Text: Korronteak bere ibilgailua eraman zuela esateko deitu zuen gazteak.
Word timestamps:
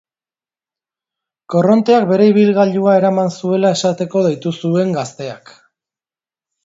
Korronteak 1.55 2.07
bere 2.13 2.25
ibilgailua 2.31 2.95
eraman 3.03 3.31
zuela 3.37 3.71
esateko 3.81 4.25
deitu 4.29 4.55
zuen 4.67 4.97
gazteak. 5.01 5.53